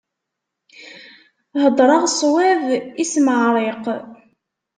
[1.63, 2.61] Heddṛeɣ ṣṣwab,
[3.03, 3.83] ismeɛṛiq.